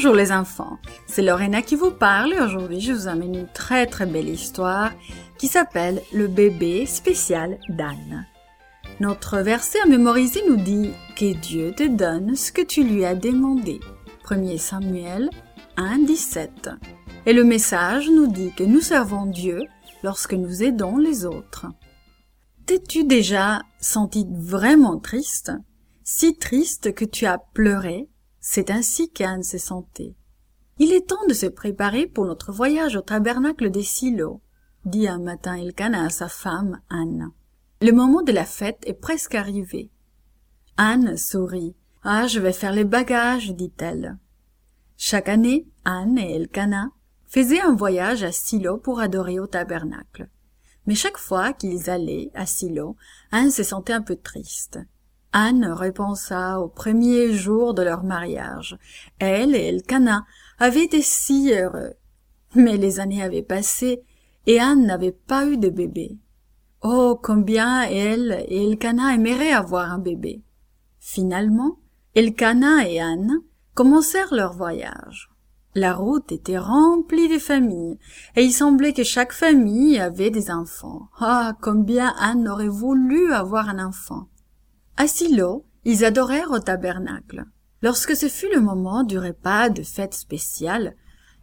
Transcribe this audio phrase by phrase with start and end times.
[0.00, 0.78] Bonjour les enfants,
[1.08, 4.92] c'est Lorena qui vous parle et aujourd'hui je vous amène une très très belle histoire
[5.38, 8.24] qui s'appelle Le bébé spécial d'Anne.
[9.00, 13.16] Notre verset à mémoriser nous dit que Dieu te donne ce que tu lui as
[13.16, 13.80] demandé.
[14.30, 15.30] 1 Samuel
[15.76, 16.70] 1, 17.
[17.26, 19.62] Et le message nous dit que nous servons Dieu
[20.04, 21.66] lorsque nous aidons les autres.
[22.66, 25.50] T'es-tu déjà senti vraiment triste?
[26.04, 28.08] Si triste que tu as pleuré?
[28.40, 30.16] C'est ainsi qu'Anne s'est sentie.
[30.78, 34.40] Il est temps de se préparer pour notre voyage au tabernacle des silos,
[34.84, 37.32] dit un matin Elkanah à sa femme Anne.
[37.80, 39.90] Le moment de la fête est presque arrivé.
[40.76, 41.74] Anne sourit.
[42.02, 44.18] Ah, je vais faire les bagages, dit-elle.
[44.96, 46.90] Chaque année, Anne et Elkanah
[47.26, 50.28] faisaient un voyage à Silo pour adorer au tabernacle.
[50.86, 52.96] Mais chaque fois qu'ils allaient à Silo,
[53.30, 54.78] Anne se sentait un peu triste.
[55.32, 58.78] Anne repensa au premier jour de leur mariage.
[59.18, 60.24] Elle et Elkanah
[60.58, 61.94] avaient été si heureux.
[62.54, 64.02] Mais les années avaient passé
[64.46, 66.16] et Anne n'avait pas eu de bébé.
[66.82, 70.42] Oh, combien elle et Elkanah aimeraient avoir un bébé.
[70.98, 71.78] Finalement,
[72.14, 73.40] Elkanah et Anne
[73.74, 75.30] commencèrent leur voyage.
[75.74, 77.98] La route était remplie de familles,
[78.34, 81.08] et il semblait que chaque famille avait des enfants.
[81.20, 84.28] Ah, combien Anne aurait voulu avoir un enfant.
[85.00, 87.44] À Silo, ils adorèrent au tabernacle.
[87.82, 90.96] Lorsque ce fut le moment du repas de fête spéciale,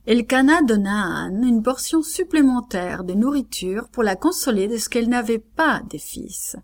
[0.06, 5.08] Elkanah donna à Anne une portion supplémentaire de nourriture pour la consoler de ce qu'elle
[5.08, 6.58] n'avait pas de fils.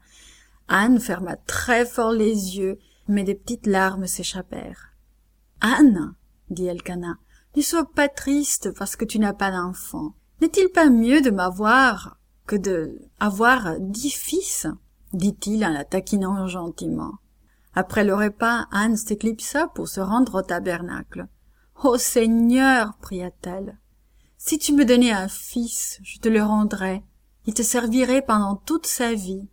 [0.68, 4.92] Anne ferma très fort les yeux, mais des petites larmes s'échappèrent.
[5.62, 6.14] Anne,
[6.50, 7.16] dit Elkanah,
[7.56, 10.16] ne sois pas triste parce que tu n'as pas d'enfant.
[10.42, 12.18] N'est-il pas mieux de m'avoir
[12.48, 14.68] que de avoir dix fils?
[15.14, 17.14] Dit-il en la taquinant gentiment.
[17.74, 21.28] Après le repas, Anne s'éclipsa pour se rendre au tabernacle.
[21.84, 23.78] Ô Seigneur, pria-t-elle,
[24.44, 27.04] si tu me donnais un fils, je te le rendrais.
[27.46, 29.48] Il te servirait pendant toute sa vie.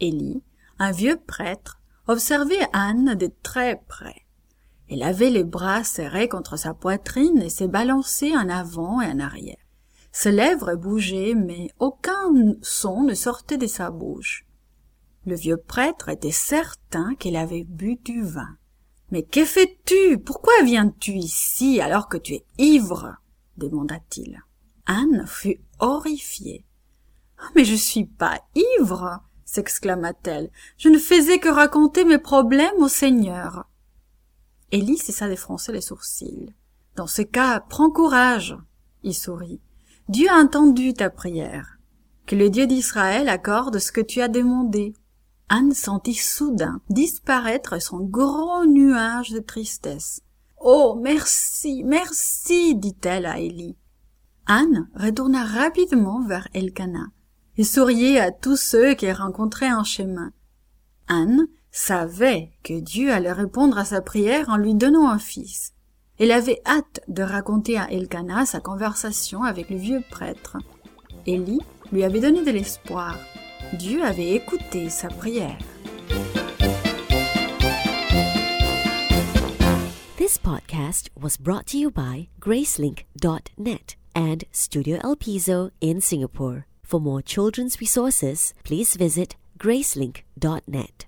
[0.00, 0.42] Élie,
[0.78, 4.26] un vieux prêtre, observait Anne de très près.
[4.90, 9.18] Elle avait les bras serrés contre sa poitrine et se balançait en avant et en
[9.18, 9.56] arrière.
[10.12, 14.47] Ses lèvres bougeaient, mais aucun son ne sortait de sa bouche.
[15.28, 18.56] Le vieux prêtre était certain qu'elle avait bu du vin.
[19.10, 20.16] Mais que fais-tu?
[20.16, 23.14] Pourquoi viens-tu ici alors que tu es ivre?
[23.58, 24.42] demanda-t-il.
[24.86, 26.64] Anne fut horrifiée.
[27.54, 30.50] Mais je suis pas ivre s'exclama-t-elle.
[30.78, 33.68] Je ne faisais que raconter mes problèmes au Seigneur.
[34.72, 36.54] Élie cessa de froncer les sourcils.
[36.96, 38.56] Dans ce cas, prends courage.
[39.02, 39.60] Il sourit.
[40.08, 41.78] Dieu a entendu ta prière.
[42.24, 44.94] Que le Dieu d'Israël accorde ce que tu as demandé.
[45.50, 50.20] Anne sentit soudain disparaître son gros nuage de tristesse.
[50.60, 53.76] Oh, merci, merci, dit-elle à Élie.
[54.46, 57.08] Anne retourna rapidement vers Elkanah
[57.56, 60.32] et souriait à tous ceux qu'elle rencontrait en chemin.
[61.06, 65.72] Anne savait que Dieu allait répondre à sa prière en lui donnant un fils.
[66.18, 70.58] Elle avait hâte de raconter à Elkanah sa conversation avec le vieux prêtre.
[71.26, 71.60] Élie
[71.92, 73.16] lui avait donné de l'espoir.
[73.74, 75.58] Dieu avait écouté sa prière.
[80.16, 86.66] This podcast was brought to you by Gracelink.net and Studio El Piso in Singapore.
[86.82, 91.07] For more children's resources, please visit Gracelink.net.